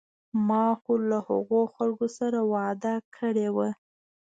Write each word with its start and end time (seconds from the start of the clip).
ما 0.47 0.65
خو 0.81 0.93
له 1.09 1.17
هغو 1.27 1.61
خلکو 1.75 2.07
سره 2.17 2.39
وعده 2.53 2.93
کړې 3.15 3.47
وه. 3.55 3.69